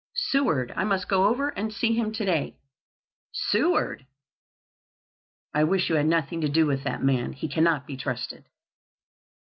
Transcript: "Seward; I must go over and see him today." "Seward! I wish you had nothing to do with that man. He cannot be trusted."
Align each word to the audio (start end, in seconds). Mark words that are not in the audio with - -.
"Seward; 0.15 0.73
I 0.75 0.83
must 0.83 1.07
go 1.07 1.25
over 1.27 1.49
and 1.49 1.71
see 1.71 1.93
him 1.93 2.11
today." 2.11 2.57
"Seward! 3.31 4.07
I 5.53 5.63
wish 5.63 5.89
you 5.89 5.95
had 5.95 6.07
nothing 6.07 6.41
to 6.41 6.49
do 6.49 6.65
with 6.65 6.83
that 6.85 7.03
man. 7.03 7.33
He 7.33 7.47
cannot 7.47 7.85
be 7.85 7.95
trusted." 7.97 8.45